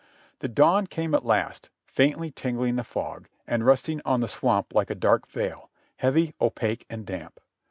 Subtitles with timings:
[0.39, 4.89] The dawn came at last, faintly tinging the fog, and resting on the swamp like
[4.89, 7.39] a dark veil, heavy, opaque and damp.